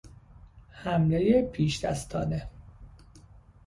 حملهی 0.71 1.41
پیشدستانه 1.41 2.47